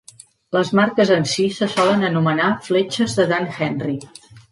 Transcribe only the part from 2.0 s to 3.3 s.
anomenar "fletxes de